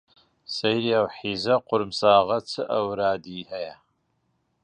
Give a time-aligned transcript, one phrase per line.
[0.55, 3.75] سەیری ئەو حیزە قوڕمساغە چ ئەورادی هەیە